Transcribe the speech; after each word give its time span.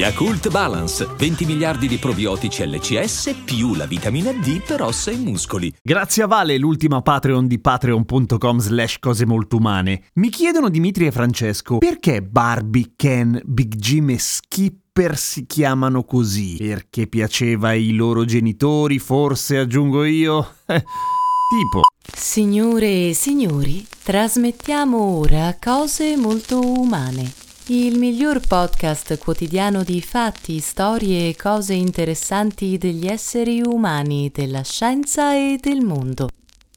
Yakult 0.00 0.48
Balance, 0.48 1.06
20 1.14 1.44
miliardi 1.44 1.86
di 1.86 1.98
probiotici 1.98 2.66
LCS 2.66 3.42
più 3.44 3.74
la 3.74 3.84
vitamina 3.84 4.32
D 4.32 4.62
per 4.62 4.80
ossa 4.80 5.10
e 5.10 5.16
muscoli. 5.18 5.70
Grazie 5.82 6.22
a 6.22 6.26
Vale, 6.26 6.56
l'ultima 6.56 7.02
Patreon 7.02 7.46
di 7.46 7.60
patreon.com 7.60 8.58
slash 8.60 8.98
cose 8.98 9.26
molto 9.26 9.56
umane. 9.56 10.04
Mi 10.14 10.30
chiedono 10.30 10.70
Dimitri 10.70 11.04
e 11.04 11.12
Francesco, 11.12 11.76
perché 11.76 12.22
Barbie, 12.22 12.92
Ken, 12.96 13.42
Big 13.44 13.74
Jim 13.74 14.08
e 14.08 14.18
Skipper 14.18 15.18
si 15.18 15.44
chiamano 15.44 16.02
così? 16.04 16.56
Perché 16.56 17.06
piaceva 17.06 17.68
ai 17.68 17.92
loro 17.92 18.24
genitori, 18.24 18.98
forse 18.98 19.58
aggiungo 19.58 20.04
io? 20.04 20.54
tipo. 20.64 21.82
Signore 22.10 23.08
e 23.08 23.12
signori, 23.12 23.86
trasmettiamo 24.02 24.96
ora 24.96 25.54
cose 25.60 26.16
molto 26.16 26.58
umane. 26.58 27.49
Il 27.72 27.98
miglior 27.98 28.40
podcast 28.44 29.16
quotidiano 29.18 29.84
di 29.84 30.02
fatti, 30.02 30.58
storie 30.58 31.28
e 31.28 31.36
cose 31.36 31.72
interessanti 31.72 32.76
degli 32.78 33.06
esseri 33.06 33.62
umani, 33.64 34.28
della 34.34 34.64
scienza 34.64 35.36
e 35.36 35.56
del 35.62 35.80
mondo. 35.80 36.30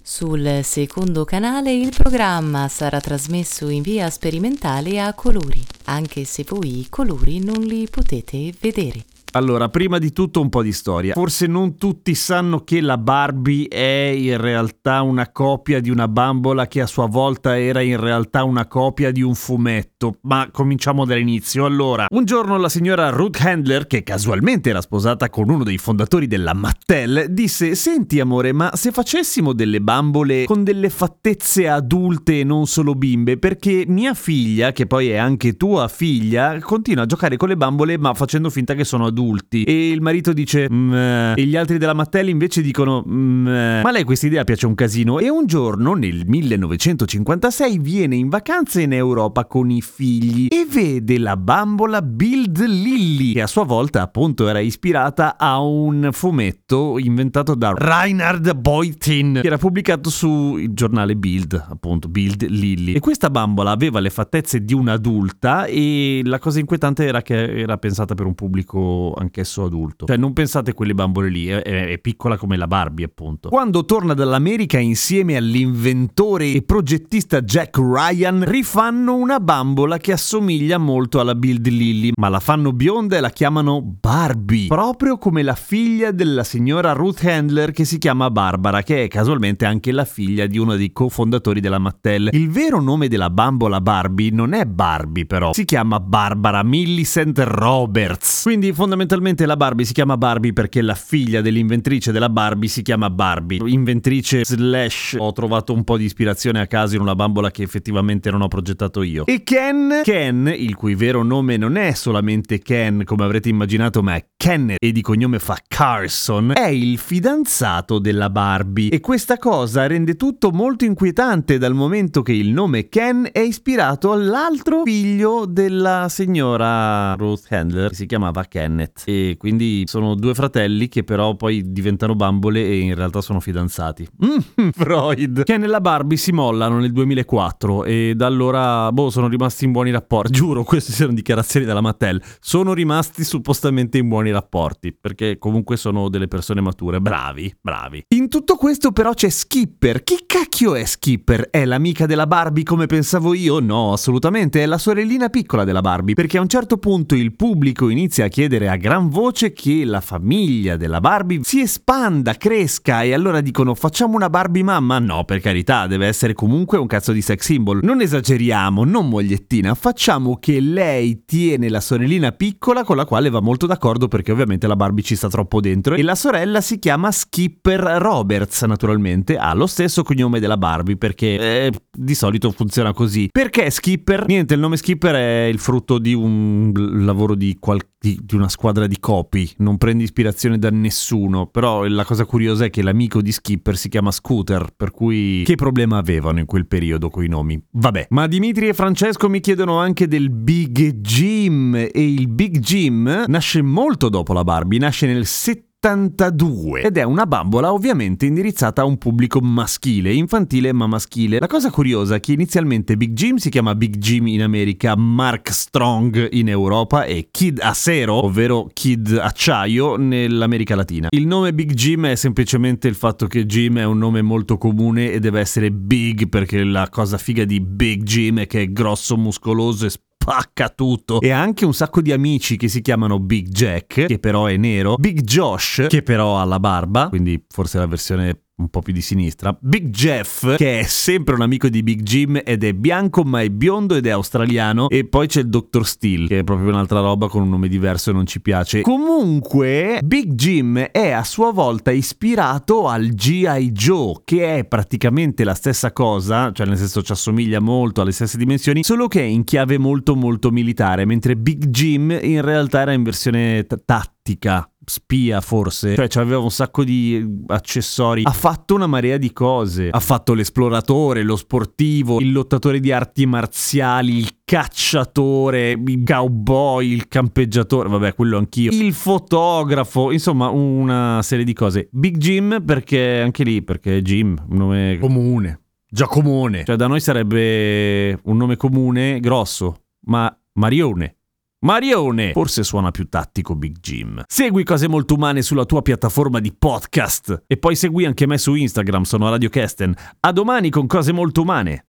Sul 0.04 0.60
secondo 0.62 1.26
canale 1.26 1.74
il 1.74 1.92
programma 1.98 2.68
sarà 2.68 3.00
trasmesso 3.00 3.70
in 3.70 3.82
via 3.82 4.12
sperimentale 4.12 5.02
a 5.02 5.16
colori, 5.16 5.64
anche 5.86 6.26
se 6.26 6.46
voi 6.48 6.82
i 6.82 6.90
colori 6.90 7.40
non 7.40 7.62
li 7.62 7.88
potete 7.90 8.54
vedere. 8.60 9.04
Allora, 9.36 9.68
prima 9.68 9.98
di 9.98 10.12
tutto 10.12 10.42
un 10.42 10.50
po' 10.50 10.62
di 10.62 10.72
storia. 10.72 11.14
Forse 11.14 11.48
non 11.48 11.76
tutti 11.76 12.14
sanno 12.14 12.64
che 12.64 12.82
la 12.82 13.00
Barbie 13.00 13.68
è 13.68 14.14
in 14.16 14.38
realtà 14.40 15.02
una 15.02 15.32
copia 15.32 15.80
di 15.80 15.90
una 15.90 16.08
bambola 16.08 16.68
che 16.68 16.82
a 16.82 16.86
sua 16.86 17.08
volta 17.08 17.58
era 17.58 17.82
in 17.82 18.00
realtà 18.00 18.44
una 18.44 18.68
copia 18.68 19.12
di 19.12 19.24
un 19.24 19.34
fumetto. 19.34 20.18
Ma 20.22 20.50
cominciamo 20.52 21.04
dall'inizio. 21.04 21.66
Allora, 21.66 22.06
un 22.12 22.26
giorno 22.26 22.58
la 22.58 22.70
signora 22.70 23.10
Ruth 23.10 23.40
Handler, 23.42 23.88
che 23.88 24.04
casualmente 24.04 24.70
era 24.70 24.82
sposata 24.82 25.32
con 25.32 25.50
uno 25.50 25.64
dei 25.64 25.80
fondatori 25.80 26.28
della 26.28 26.54
Mattel, 26.54 27.26
disse: 27.32 27.74
Senti, 27.74 28.20
amore, 28.20 28.54
ma 28.54 28.70
se 28.76 28.92
facessimo 28.92 29.54
delle 29.54 29.82
bambole 29.82 30.46
con 30.46 30.64
delle 30.64 30.92
fattezze 30.92 31.68
adulte 31.68 32.42
e 32.42 32.44
non 32.44 32.68
solo 32.68 32.94
bimbe, 32.94 33.40
perché 33.40 33.84
mia 33.88 34.14
figlia, 34.14 34.72
che 34.72 34.86
poi 34.86 35.10
è 35.10 35.16
anche 35.16 35.58
tua 35.58 35.88
figlia, 35.88 36.60
continua 36.60 37.06
a 37.06 37.08
giocare 37.08 37.36
con 37.36 37.48
le 37.48 37.58
bambole 37.58 37.98
ma 37.98 38.14
facendo 38.14 38.52
finta 38.52 38.76
che 38.76 38.84
sono 38.84 39.08
adulte 39.08 39.22
adulti 39.24 39.64
e 39.64 39.90
il 39.90 40.02
marito 40.02 40.34
dice 40.34 40.70
Meh. 40.70 41.34
e 41.34 41.46
gli 41.46 41.56
altri 41.56 41.78
della 41.78 41.94
Mattel 41.94 42.30
invece 42.30 42.62
dicono 42.62 43.02
Meh. 43.06 43.82
ma 43.82 43.90
a 43.90 43.92
lei 43.92 44.04
questa 44.04 44.28
idea 44.28 44.44
piace 44.44 44.66
un 44.66 44.76
casino 44.76 45.20
e 45.20 45.30
un 45.30 45.46
giorno 45.46 45.94
nel 45.94 46.24
1956 46.26 47.80
viene 47.80 48.16
in 48.16 48.30
vacanza 48.30 48.82
in 48.82 48.94
Europa 48.94 49.46
con 49.46 49.70
i 49.70 49.82
figli 49.82 50.48
e 50.50 50.66
vede 50.70 51.18
la 51.18 51.38
bambola 51.38 52.02
Build 52.02 52.66
Lilly 52.66 53.34
che 53.34 53.42
a 53.42 53.48
sua 53.48 53.64
volta 53.64 54.02
appunto 54.02 54.48
era 54.48 54.60
ispirata 54.60 55.38
a 55.38 55.60
un 55.60 56.10
fumetto 56.12 56.98
inventato 57.00 57.56
da 57.56 57.74
Reinhard 57.76 58.56
Beutin 58.56 59.40
che 59.42 59.48
era 59.48 59.58
pubblicato 59.58 60.10
sul 60.10 60.74
giornale 60.74 61.16
Build 61.16 61.66
appunto 61.70 62.10
Build 62.10 62.46
Lilly 62.48 62.94
e 62.94 63.00
questa 63.00 63.30
bambola 63.30 63.72
aveva 63.72 64.00
le 64.00 64.10
fattezze 64.10 64.64
di 64.64 64.74
un'adulta 64.74 65.66
e 65.66 66.22
la 66.24 66.40
cosa 66.40 66.60
inquietante 66.60 67.06
era 67.06 67.22
che 67.22 67.62
era 67.62 67.78
pensata 67.78 68.14
per 68.14 68.26
un 68.26 68.34
pubblico 68.36 69.13
anch'esso 69.18 69.64
adulto. 69.64 70.06
Cioè, 70.06 70.18
non 70.18 70.34
pensate 70.34 70.72
a 70.72 70.74
quelle 70.74 70.94
bambole 70.94 71.30
lì, 71.30 71.48
è, 71.48 71.62
è, 71.62 71.98
piccola 72.00 72.38
come 72.38 72.58
la 72.58 72.68
Barbie, 72.68 73.06
appunto. 73.06 73.50
Quando 73.50 73.86
torna 73.86 74.14
dall'America 74.14 74.80
insieme 74.80 75.38
all'inventore 75.38 76.52
e 76.52 76.62
progettista 76.64 77.42
Jack 77.42 77.78
Ryan, 77.78 78.44
rifanno 78.46 79.16
una 79.16 79.40
bambola 79.40 79.98
che 79.98 80.14
assomiglia 80.14 80.78
molto 80.78 81.20
alla 81.20 81.36
Build 81.36 81.68
Lily, 81.68 82.12
ma 82.20 82.30
la 82.30 82.40
fanno 82.40 82.74
bionda 82.74 83.18
e 83.18 83.20
la 83.20 83.30
chiamano 83.30 83.82
Barbie, 83.82 84.68
proprio 84.68 85.18
come 85.18 85.44
la 85.44 85.56
figlia 85.56 86.12
della 86.12 86.44
signora 86.44 86.94
Ruth 86.94 87.24
Handler 87.24 87.72
che 87.72 87.86
si 87.86 87.98
chiama 87.98 88.30
Barbara, 88.32 88.82
che 88.82 89.04
è 89.04 89.08
casualmente 89.08 89.66
anche 89.66 89.92
la 89.92 90.06
figlia 90.06 90.48
di 90.48 90.58
uno 90.58 90.76
dei 90.76 90.92
cofondatori 90.92 91.60
della 91.60 91.80
Mattel. 91.80 92.30
Il 92.32 92.50
vero 92.50 92.82
nome 92.82 93.08
della 93.08 93.30
bambola 93.30 93.82
Barbie 93.82 94.32
non 94.32 94.54
è 94.54 94.66
Barbie, 94.66 95.26
però, 95.26 95.54
si 95.54 95.66
chiama 95.66 96.00
Barbara 96.00 96.64
Millicent 96.64 97.38
Roberts. 97.40 98.42
Quindi 98.44 98.72
fondamentalmente 98.74 99.03
fondamentalmente 99.04 99.46
la 99.46 99.58
Barbie 99.58 99.86
si 99.86 99.94
chiama 99.94 100.18
Barbie 100.18 100.54
perché 100.54 100.82
la 100.82 100.96
figlia 100.96 101.42
dell'inventrice 101.42 102.12
della 102.12 102.30
Barbie 102.30 102.70
si 102.70 102.82
chiama 102.82 103.10
Barbie. 103.10 103.60
Inventrice 103.66 104.46
slash 104.46 105.16
ho 105.18 105.32
trovato 105.34 105.74
un 105.74 105.84
po' 105.84 105.98
di 105.98 106.06
ispirazione 106.06 106.62
a 106.62 106.68
caso 106.68 106.96
in 106.96 107.02
una 107.02 107.16
bambola 107.16 107.52
che 107.52 107.64
effettivamente 107.64 108.32
non 108.32 108.42
ho 108.42 108.48
progettato 108.48 109.02
io. 109.02 109.26
E 109.26 109.44
Ken, 109.44 110.02
Ken, 110.04 110.54
il 110.56 110.76
cui 110.76 110.96
vero 110.96 111.24
nome 111.24 111.58
non 111.58 111.76
è 111.76 111.92
solamente 111.94 112.60
Ken 112.60 113.04
come 113.04 113.24
avrete 113.24 113.50
immaginato 113.50 114.02
ma 114.02 114.16
è 114.16 114.26
Kenneth 114.38 114.78
e 114.80 114.92
di 114.92 115.02
cognome 115.02 115.40
fa 115.40 115.58
Carson, 115.68 116.54
è 116.56 116.68
il 116.68 116.98
fidanzato 116.98 118.00
della 118.00 118.30
Barbie. 118.30 118.90
E 118.90 119.00
questa 119.00 119.38
cosa 119.38 119.86
rende 119.86 120.16
tutto 120.16 120.52
molto 120.52 120.86
inquietante 120.86 121.58
dal 121.58 121.74
momento 121.74 122.22
che 122.22 122.34
il 122.34 122.50
nome 122.50 122.88
Ken 122.88 123.28
è 123.32 123.40
ispirato 123.40 124.12
all'altro 124.12 124.84
figlio 124.84 125.46
della 125.46 126.08
signora 126.10 127.14
Ruth 127.16 127.48
Handler 127.50 127.90
che 127.90 127.96
si 127.96 128.06
chiamava 128.06 128.46
Kenneth. 128.46 128.93
E 129.06 129.36
quindi 129.38 129.84
sono 129.86 130.16
due 130.16 130.34
fratelli 130.34 130.88
che 130.88 131.04
però 131.04 131.36
poi 131.36 131.72
diventano 131.72 132.16
bambole 132.16 132.64
e 132.64 132.80
in 132.80 132.96
realtà 132.96 133.22
sono 133.22 133.40
fidanzati. 133.40 134.08
Mm, 134.26 134.70
Freud. 134.72 135.44
Ken 135.44 135.64
e 135.64 135.68
la 135.68 135.82
Barbie 135.82 136.18
si 136.18 136.32
mollano 136.32 136.80
nel 136.80 136.92
2004 136.92 137.84
e 137.84 138.14
da 138.16 138.26
allora, 138.26 138.92
boh, 138.92 139.10
sono 139.10 139.28
rimasti 139.28 139.66
in 139.66 139.72
buoni 139.72 139.92
rapporti. 139.92 140.32
Giuro, 140.44 140.64
queste 140.64 140.92
sono 140.92 141.14
dichiarazioni 141.14 141.66
della 141.66 141.82
Mattel. 141.82 142.22
Sono 142.40 142.74
rimasti 142.74 143.24
suppostamente 143.24 143.98
in 143.98 144.08
buoni 144.08 144.32
rapporti 144.32 144.94
perché 144.94 145.38
comunque 145.38 145.78
sono 145.78 146.10
delle 146.10 146.28
persone 146.28 146.62
mature. 146.62 147.02
Bravi, 147.02 147.54
bravi. 147.60 148.06
In 148.10 148.30
tutto 148.30 148.56
questo 148.56 148.92
però 148.92 149.14
c'è 149.14 149.30
Skipper. 149.30 150.04
Chi 150.04 150.24
cacchio 150.26 150.76
è 150.76 150.86
Skipper? 150.86 151.50
È 151.50 151.66
l'amica 151.66 152.06
della 152.06 152.28
Barbie 152.28 152.64
come 152.64 152.86
pensavo 152.86 153.34
io? 153.34 153.60
No, 153.60 153.94
assolutamente. 153.94 154.62
È 154.62 154.66
la 154.66 154.78
sorellina 154.78 155.30
piccola 155.30 155.64
della 155.64 155.82
Barbie 155.82 156.16
perché 156.16 156.38
a 156.38 156.42
un 156.42 156.48
certo 156.48 156.78
punto 156.78 157.16
il 157.16 157.36
pubblico 157.36 157.90
inizia 157.90 158.26
a 158.26 158.28
chiedere 158.28 158.70
a 158.70 158.73
gran 158.78 159.10
voce 159.10 159.54
che 159.54 159.86
la 159.86 160.02
famiglia 160.02 160.78
della 160.78 161.00
Barbie 161.00 161.42
si 161.44 161.62
espanda, 161.62 162.34
cresca 162.34 163.04
e 163.04 163.14
allora 163.14 163.42
dicono 163.42 163.76
facciamo 163.76 164.16
una 164.16 164.30
Barbie 164.30 164.64
mamma? 164.64 165.00
No, 165.00 165.24
per 165.24 165.40
carità, 165.40 165.88
deve 165.88 166.08
essere 166.08 166.34
comunque 166.34 166.78
un 166.78 166.88
cazzo 166.88 167.12
di 167.12 167.22
sex 167.22 167.44
symbol. 167.44 167.80
Non 167.84 168.02
esageriamo, 168.02 168.84
non 168.84 169.08
mogliettina, 169.08 169.76
facciamo 169.76 170.38
che 170.38 170.60
lei 170.60 171.24
tiene 171.26 171.70
la 171.70 171.80
sorellina 171.80 172.32
piccola 172.32 172.84
con 172.84 172.96
la 172.96 173.06
quale 173.06 173.30
va 173.30 173.40
molto 173.40 173.66
d'accordo 173.66 174.08
perché 174.08 174.32
ovviamente 174.32 174.68
la 174.68 174.76
Barbie 174.76 175.04
ci 175.04 175.16
sta 175.16 175.30
troppo 175.30 175.62
dentro 175.62 175.96
e 175.96 176.04
la 176.04 176.16
sorella 176.16 176.62
si 176.62 176.80
chiama 176.80 177.12
Skipper 177.12 177.80
Roberts, 177.80 178.64
naturalmente, 178.64 179.38
ha 179.38 179.54
lo 179.54 179.68
stesso 179.68 180.04
cognome 180.04 180.40
della 180.40 180.58
Barbie 180.58 180.98
perché 180.98 181.66
eh, 181.68 181.72
di 181.96 182.16
solito 182.16 182.52
funziona 182.52 182.94
così. 182.94 183.30
Perché 183.32 183.70
Skipper? 183.70 184.26
Niente, 184.26 184.56
il 184.56 184.60
nome 184.60 184.78
Skipper 184.78 185.16
è 185.16 185.44
il 185.46 185.60
frutto 185.60 186.00
di 186.00 186.14
un 186.14 186.72
lavoro 187.06 187.36
di, 187.36 187.58
qual- 187.60 187.82
di, 188.00 188.20
di 188.22 188.36
una 188.36 188.50
squadra 188.50 188.63
squadra 188.64 188.88
di 188.88 188.98
copy, 188.98 189.52
non 189.58 189.76
prende 189.76 190.04
ispirazione 190.04 190.58
da 190.58 190.70
nessuno, 190.70 191.48
però 191.48 191.86
la 191.86 192.06
cosa 192.06 192.24
curiosa 192.24 192.64
è 192.64 192.70
che 192.70 192.82
l'amico 192.82 193.22
di 193.22 193.34
Skipper 193.34 193.76
si 193.76 193.90
chiama 193.90 194.10
Scooter, 194.10 194.70
per 194.74 194.92
cui 194.92 195.44
che 195.44 195.56
problema 195.56 195.98
avevano 195.98 196.40
in 196.40 196.46
quel 196.46 196.66
periodo 196.66 197.10
coi 197.10 197.28
nomi? 197.28 197.62
Vabbè, 197.72 198.08
ma 198.12 198.26
Dimitri 198.26 198.70
e 198.70 198.74
Francesco 198.74 199.28
mi 199.28 199.42
chiedono 199.42 199.80
anche 199.80 200.08
del 200.08 200.30
Big 200.30 200.94
Jim 201.02 201.76
e 201.76 201.92
il 201.94 202.30
Big 202.30 202.60
Jim 202.60 203.26
nasce 203.28 203.62
molto 203.62 204.08
dopo 204.08 204.32
la 204.32 204.46
Barbie, 204.46 204.80
nasce 204.80 205.08
nel 205.08 205.26
70 205.26 205.73
72 205.84 206.84
ed 206.84 206.96
è 206.96 207.04
una 207.04 207.26
bambola 207.26 207.74
ovviamente 207.74 208.26
indirizzata 208.26 208.84
a 208.84 208.86
un 208.86 208.98
pubblico 208.98 209.42
maschile, 209.42 210.14
infantile 210.14 210.72
ma 210.72 210.88
maschile. 210.88 211.40
La 211.40 211.48
cosa 211.48 211.72
curiosa 211.72 212.16
è 212.16 212.20
che 212.22 212.32
inizialmente 212.32 212.96
Big 212.96 213.12
Jim 213.12 213.36
si 213.36 213.50
chiama 213.50 213.76
Big 213.76 213.98
Jim 213.98 214.28
in 214.28 214.44
America, 214.44 214.96
Mark 214.96 215.52
Strong 215.52 216.30
in 216.32 216.48
Europa 216.48 217.04
e 217.04 217.28
Kid 217.32 217.60
Acero, 217.62 218.24
ovvero 218.24 218.70
Kid 218.72 219.12
Acciaio, 219.22 219.98
nell'America 219.98 220.74
Latina. 220.74 221.10
Il 221.10 221.28
nome 221.28 221.54
Big 221.54 221.74
Jim 221.74 222.06
è 222.06 222.16
semplicemente 222.16 222.88
il 222.88 222.96
fatto 222.96 223.28
che 223.28 223.46
Jim 223.46 223.78
è 223.78 223.84
un 223.84 223.98
nome 223.98 224.22
molto 224.22 224.58
comune 224.58 225.12
e 225.12 225.20
deve 225.20 225.42
essere 225.42 225.70
big 225.70 226.30
perché 226.30 226.64
la 226.64 226.88
cosa 226.90 227.18
figa 227.18 227.44
di 227.44 227.60
Big 227.60 228.04
Jim 228.04 228.40
è 228.40 228.48
che 228.48 228.62
è 228.62 228.72
grosso, 228.72 229.18
muscoloso 229.18 229.86
e 229.86 229.90
spacca 230.24 230.70
tutto. 230.70 231.20
E 231.20 231.32
anche 231.32 231.66
un 231.66 231.74
sacco 231.74 232.02
di 232.02 232.12
amici 232.12 232.56
che 232.56 232.70
si 232.70 232.82
chiamano 232.82 233.20
Big 233.20 233.50
Jack, 233.50 234.06
che 234.06 234.20
però 234.20 234.46
è 234.46 234.56
nero, 234.56 234.96
Big 234.96 235.22
Josh, 235.22 235.86
che 235.90 236.02
però 236.02 236.40
ha 236.40 236.46
la 236.46 236.60
barba, 236.60 237.10
quindi 237.10 237.44
forse 237.50 237.78
la 237.78 237.88
versione 237.88 238.43
un 238.56 238.70
po' 238.70 238.82
più 238.82 238.94
di 238.94 239.02
sinistra. 239.02 239.56
Big 239.60 239.90
Jeff, 239.90 240.56
che 240.58 240.80
è 240.80 240.84
sempre 240.84 241.34
un 241.34 241.42
amico 241.42 241.70
di 241.70 241.82
Big 241.82 242.02
Jim 242.02 242.40
ed 242.44 242.64
è 242.64 242.74
bianco 242.74 243.24
ma 243.24 243.42
è 243.42 243.50
biondo 243.50 243.96
ed 243.96 244.06
è 244.06 244.12
australiano. 244.12 244.90
E 244.90 245.06
poi 245.06 245.28
c'è 245.28 245.42
il 245.42 245.50
Dr. 245.50 245.86
Steel, 245.86 246.28
che 246.28 246.40
è 246.40 246.44
proprio 246.44 246.70
un'altra 246.70 247.00
roba 247.00 247.28
con 247.28 247.42
un 247.42 247.50
nome 247.50 247.68
diverso 247.68 248.12
e 248.12 248.14
non 248.14 248.26
ci 248.28 248.42
piace. 248.42 248.82
Comunque, 248.82 250.00
Big 250.04 250.34
Jim 250.34 250.78
è 250.80 251.12
a 251.12 251.24
sua 251.24 251.52
volta 251.52 251.92
ispirato 251.92 252.88
al 252.88 253.08
G.I. 253.08 253.72
Joe, 253.72 254.22
che 254.24 254.58
è 254.60 254.66
praticamente 254.66 255.44
la 255.44 255.56
stessa 255.56 255.92
cosa, 255.92 256.52
cioè 256.52 256.68
nel 256.68 256.78
senso 256.78 257.02
ci 257.02 257.12
assomiglia 257.12 257.60
molto 257.60 258.02
alle 258.02 258.12
stesse 258.12 258.38
dimensioni, 258.38 258.84
solo 258.84 259.08
che 259.08 259.22
è 259.22 259.26
in 259.26 259.44
chiave 259.44 259.78
molto 259.78 260.16
molto 260.16 260.52
militare, 260.52 261.06
mentre 261.06 261.36
Big 261.36 261.68
Jim 261.68 262.12
in 262.22 262.42
realtà 262.42 262.82
era 262.82 262.94
in 262.94 263.04
versione 263.04 263.66
t- 263.66 263.82
tattica 263.84 264.68
spia 264.86 265.42
forse, 265.42 265.96
cioè 265.96 266.24
aveva 266.24 266.40
un 266.40 266.52
sacco 266.52 266.84
di 266.84 267.26
accessori, 267.48 268.24
ha 268.26 268.32
fatto 268.32 268.76
una 268.76 268.88
marea 268.88 269.18
di 269.18 269.32
cose, 269.32 269.90
ha 269.90 270.00
fatto 270.00 270.34
l'esploratore, 270.34 271.24
lo 271.24 271.36
sportivo, 271.36 272.20
il 272.20 272.32
lottatore 272.32 272.80
di 272.80 272.92
arti 272.92 273.26
marziali, 273.26 274.18
il 274.18 274.38
cacciatore, 274.44 275.72
il 275.72 276.04
cowboy, 276.04 276.92
il 276.92 277.08
campeggiatore, 277.08 277.90
vabbè 277.90 278.14
quello 278.14 278.38
anch'io, 278.38 278.72
il 278.72 278.94
fotografo, 278.94 280.12
insomma 280.12 280.50
una 280.50 281.22
serie 281.24 281.46
di 281.46 281.54
cose. 281.54 281.90
Big 281.92 282.18
Jim 282.18 282.64
perché 282.66 283.22
anche 283.22 283.44
lì, 283.44 283.62
perché 283.62 284.02
Jim, 284.02 284.36
un 284.50 284.58
nome 284.58 284.98
comune, 285.00 285.62
già 285.88 286.06
comune, 286.08 286.64
cioè 286.66 286.76
da 286.76 286.88
noi 286.88 287.00
sarebbe 287.00 288.20
un 288.24 288.38
nome 288.38 288.58
comune 288.58 289.20
grosso, 289.20 289.84
ma 290.06 290.36
Marione. 290.54 291.18
Marione! 291.64 292.34
Forse 292.34 292.62
suona 292.64 292.92
più 292.92 293.08
tattico 293.08 293.56
Big 293.56 293.78
Jim. 293.80 294.22
Segui 294.28 294.66
cose 294.66 294.90
molto 294.90 295.14
umane 295.14 295.42
sulla 295.42 295.64
tua 295.64 295.82
piattaforma 295.82 296.40
di 296.40 296.54
podcast. 296.54 297.44
E 297.48 297.56
poi 297.56 297.78
segui 297.78 298.06
anche 298.06 298.28
me 298.28 298.38
su 298.38 298.54
Instagram, 298.54 299.04
sono 299.04 299.30
Radio 299.30 299.48
Kesten. 299.48 299.96
A 300.20 300.32
domani 300.34 300.70
con 300.70 300.88
cose 300.88 301.14
molto 301.14 301.42
umane. 301.42 301.86